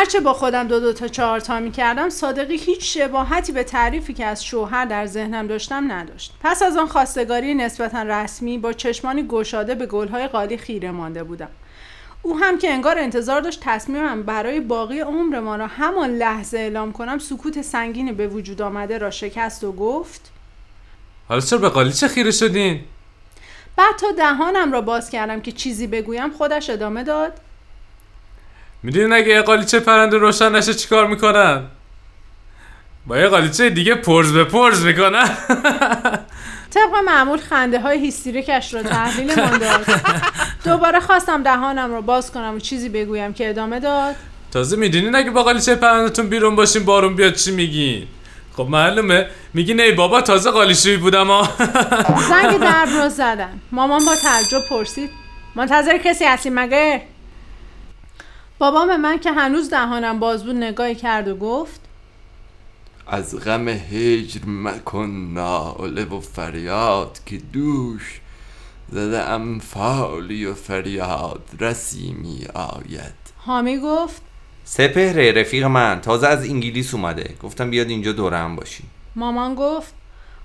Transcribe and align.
هرچه 0.00 0.20
با 0.20 0.32
خودم 0.32 0.68
دو 0.68 0.80
دو 0.80 0.92
تا 0.92 1.08
چهار 1.08 1.40
تا 1.40 1.60
می 1.60 1.70
کردم 1.70 2.08
صادقی 2.08 2.56
هیچ 2.56 2.98
شباهتی 2.98 3.52
به 3.52 3.64
تعریفی 3.64 4.14
که 4.14 4.24
از 4.24 4.44
شوهر 4.44 4.84
در 4.84 5.06
ذهنم 5.06 5.46
داشتم 5.46 5.92
نداشت. 5.92 6.34
پس 6.40 6.62
از 6.62 6.76
آن 6.76 6.86
خواستگاری 6.86 7.54
نسبتا 7.54 8.02
رسمی 8.02 8.58
با 8.58 8.72
چشمانی 8.72 9.26
گشاده 9.26 9.74
به 9.74 9.86
گلهای 9.86 10.28
قالی 10.28 10.56
خیره 10.56 10.90
مانده 10.90 11.24
بودم. 11.24 11.48
او 12.22 12.38
هم 12.38 12.58
که 12.58 12.70
انگار 12.70 12.98
انتظار 12.98 13.40
داشت 13.40 13.60
تصمیمم 13.62 14.22
برای 14.22 14.60
باقی 14.60 15.00
عمر 15.00 15.56
را 15.56 15.66
همان 15.66 16.10
لحظه 16.10 16.58
اعلام 16.58 16.92
کنم 16.92 17.18
سکوت 17.18 17.62
سنگین 17.62 18.12
به 18.14 18.28
وجود 18.28 18.62
آمده 18.62 18.98
را 18.98 19.10
شکست 19.10 19.64
و 19.64 19.72
گفت 19.72 20.30
حالا 21.28 21.40
چرا 21.40 21.58
به 21.58 21.68
قالیچه 21.68 22.08
خیره 22.08 22.30
شدین؟ 22.30 22.80
بعد 23.76 23.96
تا 24.00 24.06
دهانم 24.12 24.72
را 24.72 24.80
باز 24.80 25.10
کردم 25.10 25.40
که 25.40 25.52
چیزی 25.52 25.86
بگویم 25.86 26.30
خودش 26.30 26.70
ادامه 26.70 27.04
داد. 27.04 27.32
می‌دونین 28.82 29.12
اگه 29.12 29.28
یه 29.28 29.42
قالیچه 29.42 29.80
پرنده 29.80 30.18
روشن 30.18 30.56
نشه 30.56 30.74
چیکار 30.74 31.06
می‌کنن؟ 31.06 31.62
با 33.06 33.18
یه 33.18 33.28
قالیچه 33.28 33.70
دیگه 33.70 33.94
پرز 33.94 34.32
به 34.32 34.44
پرز 34.44 34.84
می‌کنن. 34.84 35.28
طبق 36.74 36.94
معمول 37.06 37.38
خنده 37.38 37.80
های 37.80 37.98
هیستریکش 37.98 38.74
را 38.74 38.82
تحلیل 38.82 39.40
من 39.40 39.58
داد 39.58 39.86
دوباره 40.64 41.00
خواستم 41.00 41.42
دهانم 41.42 41.92
را 41.92 42.00
باز 42.00 42.32
کنم 42.32 42.54
و 42.54 42.58
چیزی 42.58 42.88
بگویم 42.88 43.32
که 43.32 43.50
ادامه 43.50 43.80
داد. 43.80 44.14
تازه 44.52 44.76
می‌دونین 44.76 45.14
اگه 45.14 45.30
با 45.30 45.42
قالیچه 45.42 45.74
پرندتون 45.74 46.28
بیرون 46.28 46.56
باشیم 46.56 46.84
بارون 46.84 47.16
بیاد 47.16 47.34
چی 47.34 47.50
میگین؟ 47.50 48.06
خب 48.56 48.66
معلومه 48.70 49.26
میگی 49.54 49.82
ای 49.82 49.92
بابا 49.92 50.20
تازه 50.20 50.50
قالیشوی 50.50 50.96
بودم 50.96 51.26
ها. 51.26 51.48
زنگ 52.28 52.58
درب 52.60 52.88
رو 53.02 53.08
زدن. 53.08 53.60
مامان 53.72 54.04
با 54.04 54.14
تعجب 54.16 54.68
پرسید. 54.68 55.10
منتظر 55.54 55.98
کسی 55.98 56.24
هستی 56.24 56.50
مگه؟ 56.50 57.02
بابا 58.60 58.86
به 58.86 58.96
من 58.96 59.18
که 59.18 59.32
هنوز 59.32 59.70
دهانم 59.70 60.18
باز 60.18 60.44
بود 60.44 60.56
نگاهی 60.56 60.94
کرد 60.94 61.28
و 61.28 61.36
گفت 61.36 61.80
از 63.06 63.36
غم 63.40 63.68
هجر 63.68 64.40
مکن 64.46 65.30
ناله 65.34 66.04
و 66.04 66.20
فریاد 66.20 67.18
که 67.26 67.38
دوش 67.52 68.20
زده 68.92 69.20
ام 69.20 69.58
فالی 69.58 70.46
و 70.46 70.54
فریاد 70.54 71.42
رسی 71.60 72.12
می 72.12 72.46
آید. 72.54 73.14
حامی 73.36 73.78
گفت 73.78 74.22
سپهر 74.64 75.32
رفیق 75.32 75.64
من 75.64 76.00
تازه 76.00 76.26
از 76.26 76.48
انگلیس 76.48 76.94
اومده. 76.94 77.34
گفتم 77.42 77.70
بیاد 77.70 77.88
اینجا 77.88 78.12
دورم 78.12 78.56
باشی 78.56 78.84
مامان 79.16 79.54
گفت 79.54 79.94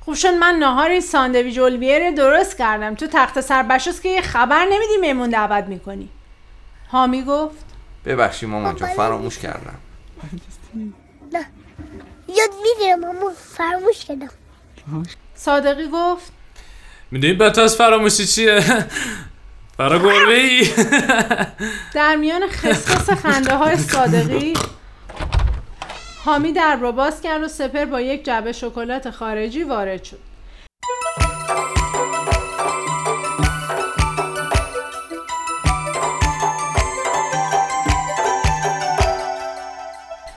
خوب 0.00 0.14
شد 0.14 0.34
من 0.34 0.54
نهار 0.54 1.00
ساندویج 1.00 1.58
اولویر 1.58 2.10
درست 2.10 2.58
کردم. 2.58 2.94
تو 2.94 3.06
تخت 3.06 3.40
سربشاست 3.40 4.02
که 4.02 4.08
یه 4.08 4.20
خبر 4.20 4.64
نمیدی 4.64 4.96
میمون 5.00 5.30
دعوت 5.30 5.64
می‌کنی. 5.64 6.08
حامی 6.88 7.24
گفت 7.24 7.73
ببخشی 8.04 8.46
مامان 8.46 8.76
جا 8.76 8.86
فراموش 8.86 9.38
کردم. 9.38 9.78
نه. 11.32 11.46
یاد 12.28 12.50
می‌گیرم 12.62 13.04
اما 13.04 13.32
فراموش 13.56 14.04
کردم. 14.04 14.28
صادقی 15.34 15.88
گفت 15.92 16.32
می‌دونی 17.10 17.34
به 17.34 17.60
از 17.60 17.76
فراموشی 17.76 18.26
چیه؟ 18.26 18.60
فرا 19.76 19.98
گربه 19.98 20.34
ای 20.34 20.68
در 21.94 22.16
میان 22.16 22.48
خسخس 22.48 23.10
خنده 23.10 23.56
های 23.56 23.76
صادقی 23.76 24.54
حامی 26.24 26.52
در 26.52 26.76
رو 26.76 26.92
باز 26.92 27.20
کرد 27.20 27.42
و 27.42 27.48
سپر 27.48 27.84
با 27.84 28.00
یک 28.00 28.24
جعبه 28.24 28.52
شکلات 28.52 29.10
خارجی 29.10 29.62
وارد 29.62 30.04
شد. 30.04 30.18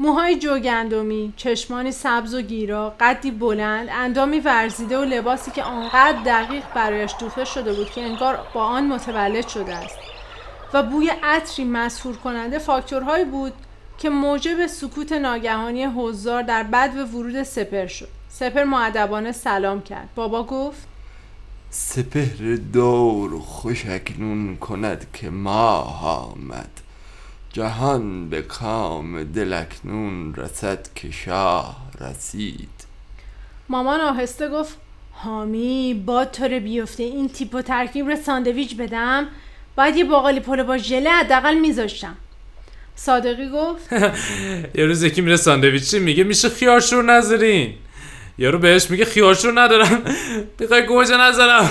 موهای 0.00 0.38
جوگندمی، 0.38 1.32
چشمانی 1.36 1.92
سبز 1.92 2.34
و 2.34 2.40
گیرا، 2.40 2.94
قدی 3.00 3.30
بلند، 3.30 3.88
اندامی 3.92 4.40
ورزیده 4.40 4.98
و 4.98 5.04
لباسی 5.04 5.50
که 5.50 5.62
آنقدر 5.62 6.18
دقیق 6.26 6.64
برایش 6.74 7.14
دوخته 7.20 7.44
شده 7.44 7.72
بود 7.72 7.90
که 7.90 8.02
انگار 8.02 8.38
با 8.54 8.64
آن 8.64 8.86
متولد 8.86 9.48
شده 9.48 9.74
است. 9.74 9.98
و 10.72 10.82
بوی 10.82 11.10
عطری 11.22 11.64
مسهور 11.64 12.16
کننده 12.16 12.58
فاکتورهایی 12.58 13.24
بود 13.24 13.52
که 13.98 14.10
موجب 14.10 14.66
سکوت 14.66 15.12
ناگهانی 15.12 15.84
حضار 15.84 16.42
در 16.42 16.62
بد 16.62 16.92
و 16.96 17.16
ورود 17.16 17.42
سپر 17.42 17.86
شد. 17.86 18.08
سپر 18.28 18.64
معدبانه 18.64 19.32
سلام 19.32 19.82
کرد. 19.82 20.08
بابا 20.14 20.44
گفت 20.44 20.86
سپهر 21.70 22.56
دور 22.72 23.40
خوش 23.40 23.86
اکنون 23.86 24.56
کند 24.56 25.06
که 25.12 25.30
ماه 25.30 26.06
آمد. 26.32 26.70
جهان 27.52 28.28
به 28.28 28.42
کام 28.42 29.24
دلکنون 29.24 30.34
رسد 30.34 30.88
که 30.94 31.10
شاه 31.10 31.76
رسید. 32.00 32.68
مامان 33.68 34.00
آهسته 34.00 34.48
گفت 34.48 34.76
حامی 35.12 36.02
با 36.06 36.24
طور 36.24 36.58
بیفته 36.58 37.02
این 37.02 37.28
تیپ 37.28 37.54
و 37.54 37.62
ترکیب 37.62 38.06
رو 38.06 38.16
ساندویچ 38.16 38.76
بدم. 38.76 39.26
باید 39.76 39.96
یه 39.96 40.04
باقالی 40.04 40.40
پلو 40.40 40.64
با 40.64 40.78
ژله 40.78 41.10
حداقل 41.10 41.58
میذاشتم. 41.58 42.16
صادقی 42.96 43.48
گفت 43.48 43.92
یه 44.78 44.86
روز 44.86 45.02
یکی 45.02 45.20
میره 45.20 45.36
ساندویچی 45.36 45.98
میگه 45.98 46.24
میشه 46.24 46.48
خیارشور 46.48 47.04
نذارین. 47.04 47.74
یارو 48.38 48.58
بهش 48.58 48.90
میگه 48.90 49.04
خیارشور 49.04 49.60
ندارم. 49.60 50.02
می‌خوای 50.58 50.86
گوجه 50.86 51.16
نذارم. 51.16 51.70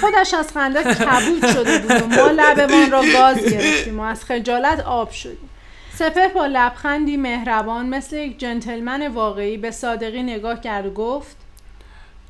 خودش 0.00 0.34
از 0.34 0.52
خنده 0.52 0.94
کبود 0.94 1.52
شده 1.52 1.78
بود. 1.78 2.02
و 2.02 2.06
ما 2.06 2.30
لبمان 2.30 2.90
را 2.90 3.02
گاز 3.12 3.44
گرفتیم 3.44 4.00
و 4.00 4.02
از 4.02 4.24
خجالت 4.24 4.80
آب 4.80 5.10
شدیم. 5.10 5.50
سپه 5.94 6.28
با 6.28 6.46
لبخندی 6.46 7.16
مهربان 7.16 7.88
مثل 7.88 8.16
یک 8.16 8.38
جنتلمن 8.38 9.08
واقعی 9.08 9.56
به 9.56 9.70
صادقی 9.70 10.22
نگاه 10.22 10.60
کرد 10.60 10.86
و 10.86 10.90
گفت 10.90 11.36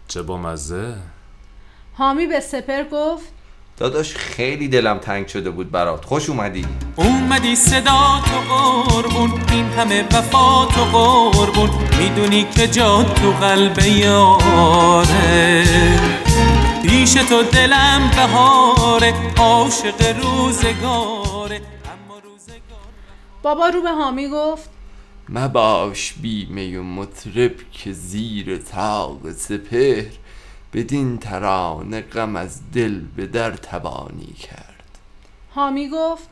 چه 0.09 0.23
با 0.23 0.37
مزه؟ 0.37 0.95
حامی 1.95 2.27
به 2.27 2.41
سپر 2.41 2.85
گفت 2.93 3.33
داداش 3.79 4.15
خیلی 4.15 4.69
دلم 4.69 4.99
تنگ 4.99 5.27
شده 5.27 5.51
بود 5.51 5.71
برات. 5.71 6.05
خوش 6.05 6.29
اومدی. 6.29 6.65
اومدی 6.97 7.57
صدا 7.57 8.23
تو 8.27 8.55
قربون 8.55 9.33
این 9.53 9.65
همه 9.65 10.03
وفا 10.03 10.67
تو 10.67 10.85
قربون. 10.85 11.71
می‌دونی 11.99 12.45
که 12.45 12.67
جا 12.67 13.03
تو 13.03 13.31
قلب 13.31 13.79
یاره. 13.79 15.65
پیش 16.83 17.13
تو 17.13 17.43
دلم 17.43 18.11
بهاره 18.17 19.15
عاشق 19.39 20.17
روزگاره. 20.23 21.57
اما 21.57 22.19
روزگار 22.25 22.87
بابا 23.43 23.69
رو 23.69 23.83
به 23.83 23.91
حامی 23.91 24.29
گفت. 24.29 24.71
مباش 25.29 26.15
بیمه 26.23 26.79
و 26.79 26.83
مطرب 26.83 27.53
که 27.73 27.93
زیر 27.93 28.57
تاق 28.57 29.33
سپهر. 29.33 30.05
بدین 30.73 31.19
ترانه 31.19 32.01
غم 32.01 32.37
از 32.37 32.71
دل 32.73 33.01
به 33.17 33.27
در 33.27 33.51
توانی 33.51 34.33
کرد. 34.33 34.99
حامی 35.51 35.89
گفت 35.89 36.29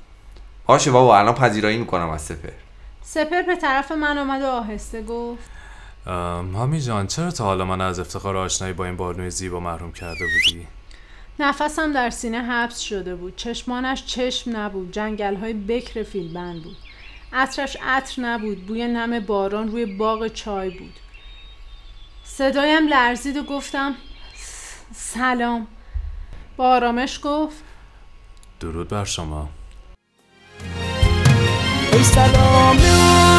باشه 0.67 0.91
بابا 0.91 1.19
الان 1.19 1.35
پذیرایی 1.35 1.79
می‌کنم 1.79 2.11
از 2.11 2.23
سپر 2.23 2.53
سپر 3.03 3.43
به 3.43 3.57
طرف 3.57 3.93
من 3.93 4.19
آمد 4.19 4.43
و 4.43 4.47
آهسته 4.47 5.03
گفت. 5.03 5.51
هامی 6.07 6.81
جان 6.81 7.07
چرا 7.07 7.31
تا 7.31 7.45
حالا 7.45 7.65
من 7.65 7.81
از 7.81 7.99
افتخار 7.99 8.37
آشنایی 8.37 8.75
با 8.75 8.85
این 8.85 8.97
بارنوی 8.97 9.31
زیبا 9.31 9.61
محروم 9.61 9.93
کرده 9.93 10.25
بودی؟ 10.25 10.67
نفسم 11.39 11.93
در 11.93 12.11
سینه 12.11 12.43
حبس 12.43 12.81
شده 12.81 13.15
بود. 13.15 13.37
چشمانش 13.37 14.05
چشم 14.07 14.57
نبود. 14.57 14.93
جنگل 14.93 15.35
های 15.35 15.53
بکر 15.53 16.03
فیلبند 16.03 16.63
بود. 16.63 16.77
عطرش 17.33 17.77
عطر 17.83 18.23
نبود. 18.23 18.67
بوی 18.67 18.87
نم 18.87 19.21
باران 19.21 19.69
روی 19.69 19.87
باغ 19.87 20.29
چای 20.29 20.71
بود. 20.71 20.95
صدایم 22.25 22.89
لرزید 22.89 23.37
و 23.37 23.43
گفتم 23.43 23.95
سلام. 24.93 25.67
با 26.57 26.69
آرامش 26.69 27.21
گفت. 27.25 27.63
درود 28.61 28.89
بر 28.89 29.05
شما. 29.05 29.49
ای 31.93 32.05
سلام 32.05 32.77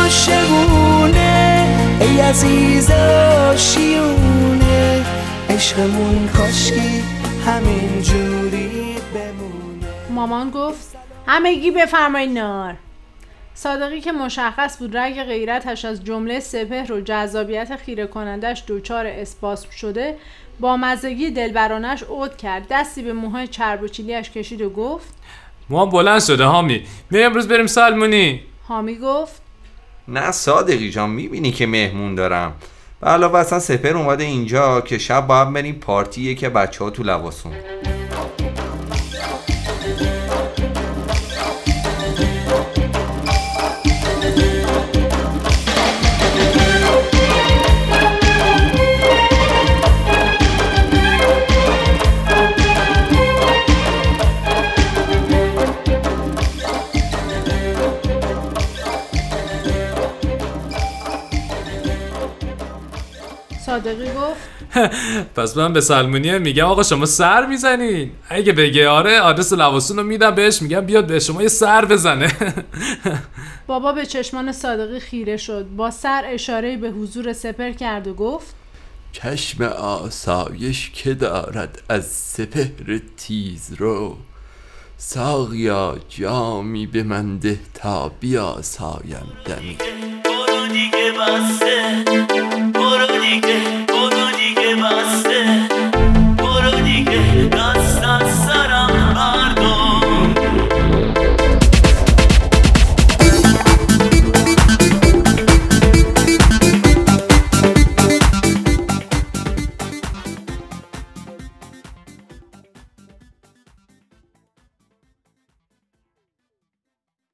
عاشقونه 0.03 1.67
ای 2.01 2.19
عزیز 2.19 2.91
آشیونه 3.51 5.05
عشقمون 5.49 6.29
کاشکی 6.37 7.03
همین 7.45 8.01
جوری 8.01 8.95
بمونه. 9.13 9.87
مامان 10.09 10.49
گفت 10.49 10.97
همگی 11.27 11.71
بفرمایید 11.71 12.37
نار. 12.37 12.75
صادقی 13.57 14.01
که 14.01 14.11
مشخص 14.11 14.77
بود 14.79 14.97
رگ 14.97 15.23
غیرتش 15.23 15.85
از 15.85 16.03
جمله 16.03 16.39
سپهر 16.39 16.93
و 16.93 17.01
جذابیت 17.01 17.75
خیره 17.75 18.07
کنندش 18.07 18.63
دوچار 18.67 19.05
اسپاسم 19.05 19.69
شده 19.69 20.17
با 20.59 20.77
مزگی 20.77 21.31
دلبرانش 21.31 22.03
عود 22.03 22.37
کرد. 22.37 22.67
دستی 22.69 23.01
به 23.01 23.13
موهای 23.13 23.47
چرب 23.47 23.81
و 23.81 23.87
چیلیش 23.87 24.29
کشید 24.29 24.61
و 24.61 24.69
گفت 24.69 25.13
ما 25.69 25.85
بلند 25.85 26.21
شده 26.21 26.45
هامی 26.45 26.83
می 27.09 27.23
امروز 27.23 27.47
بریم 27.47 27.67
سالمونی. 27.67 28.41
هامی 28.67 28.95
گفت 28.95 29.41
نه 30.07 30.31
صادقی 30.31 30.89
جان 30.89 31.09
می‌بینی 31.09 31.51
که 31.51 31.67
مهمون 31.67 32.15
دارم. 32.15 32.53
و 33.01 33.09
علاوه 33.09 33.39
اصلا 33.39 33.59
سپر 33.59 33.97
اومده 33.97 34.23
اینجا 34.23 34.81
که 34.81 34.97
شب 34.97 35.27
باید 35.27 35.53
بریم 35.53 35.75
پارتیه 35.75 36.35
که 36.35 36.49
بچه 36.49 36.83
ها 36.83 36.89
تو 36.89 37.03
لباسون 37.03 37.53
صادقی 63.75 64.05
گفت. 64.05 64.49
پس 65.35 65.57
من 65.57 65.73
به 65.73 65.81
سلمونیه 65.81 66.37
میگم 66.37 66.65
آقا 66.65 66.83
شما 66.83 67.05
سر 67.05 67.45
می‌زنین. 67.45 68.11
اگه 68.29 68.53
بگه 68.53 68.89
آره 68.89 69.19
آدرس 69.19 69.53
لواسون 69.53 69.97
رو 69.97 70.03
میدم 70.03 70.35
بهش 70.35 70.61
میگم 70.61 70.81
بیاد 70.81 71.07
به 71.07 71.19
شما 71.19 71.41
یه 71.41 71.47
سر 71.47 71.85
بزنه. 71.85 72.31
بابا 73.67 73.91
به 73.91 74.05
چشمان 74.05 74.51
صادقی 74.51 74.99
خیره 74.99 75.37
شد. 75.37 75.65
با 75.77 75.91
سر 75.91 76.23
اشاره 76.27 76.77
به 76.77 76.89
حضور 76.89 77.33
سپر 77.33 77.71
کرد 77.71 78.07
و 78.07 78.13
گفت 78.13 78.55
چشم 79.11 79.63
آسایش 79.63 80.91
که 80.93 81.13
دارد 81.13 81.81
از 81.89 82.05
سپهر 82.05 82.99
تیز 83.17 83.73
رو. 83.77 84.17
ساقیا 84.97 85.95
جامی 86.09 86.87
به 86.87 87.03
من 87.03 87.37
ده 87.37 87.59
تا 87.73 88.11
بیاسایم 88.19 89.27
دمی. 89.45 89.77
برو 90.25 90.67
دیگه 90.67 91.11
بسته. 91.19 92.64